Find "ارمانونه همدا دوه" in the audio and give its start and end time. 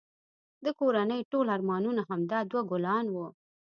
1.55-2.61